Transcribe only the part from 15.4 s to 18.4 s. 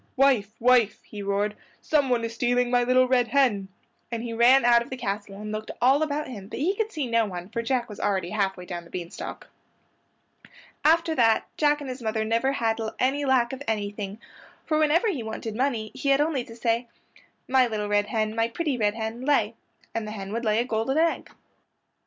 money he had only to say, "My little red hen,